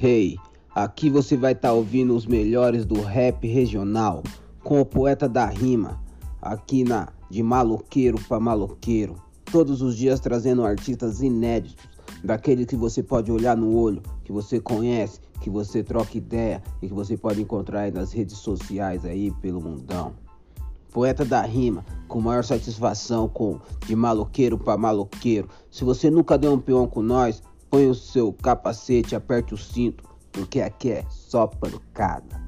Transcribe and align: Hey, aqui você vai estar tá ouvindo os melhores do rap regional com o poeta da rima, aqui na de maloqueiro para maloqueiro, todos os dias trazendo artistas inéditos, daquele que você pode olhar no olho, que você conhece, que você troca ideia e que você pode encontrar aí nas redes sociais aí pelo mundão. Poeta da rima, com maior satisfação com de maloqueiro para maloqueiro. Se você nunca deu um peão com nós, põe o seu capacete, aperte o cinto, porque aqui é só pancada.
Hey, 0.00 0.38
aqui 0.72 1.10
você 1.10 1.36
vai 1.36 1.54
estar 1.54 1.70
tá 1.70 1.74
ouvindo 1.74 2.14
os 2.14 2.24
melhores 2.24 2.86
do 2.86 3.00
rap 3.00 3.44
regional 3.48 4.22
com 4.62 4.80
o 4.80 4.86
poeta 4.86 5.28
da 5.28 5.44
rima, 5.44 6.00
aqui 6.40 6.84
na 6.84 7.08
de 7.28 7.42
maloqueiro 7.42 8.16
para 8.28 8.38
maloqueiro, 8.38 9.16
todos 9.50 9.82
os 9.82 9.96
dias 9.96 10.20
trazendo 10.20 10.64
artistas 10.64 11.20
inéditos, 11.20 11.84
daquele 12.22 12.64
que 12.64 12.76
você 12.76 13.02
pode 13.02 13.32
olhar 13.32 13.56
no 13.56 13.74
olho, 13.74 14.00
que 14.22 14.30
você 14.30 14.60
conhece, 14.60 15.18
que 15.40 15.50
você 15.50 15.82
troca 15.82 16.16
ideia 16.16 16.62
e 16.80 16.86
que 16.86 16.94
você 16.94 17.16
pode 17.16 17.42
encontrar 17.42 17.80
aí 17.80 17.90
nas 17.90 18.12
redes 18.12 18.36
sociais 18.36 19.04
aí 19.04 19.32
pelo 19.42 19.60
mundão. 19.60 20.12
Poeta 20.92 21.24
da 21.24 21.42
rima, 21.42 21.84
com 22.06 22.20
maior 22.20 22.44
satisfação 22.44 23.28
com 23.28 23.58
de 23.84 23.96
maloqueiro 23.96 24.56
para 24.56 24.78
maloqueiro. 24.78 25.48
Se 25.68 25.82
você 25.82 26.08
nunca 26.08 26.38
deu 26.38 26.52
um 26.52 26.60
peão 26.60 26.86
com 26.86 27.02
nós, 27.02 27.42
põe 27.70 27.86
o 27.86 27.94
seu 27.94 28.32
capacete, 28.32 29.14
aperte 29.14 29.54
o 29.54 29.58
cinto, 29.58 30.04
porque 30.32 30.60
aqui 30.60 30.90
é 30.90 31.04
só 31.08 31.46
pancada. 31.46 32.47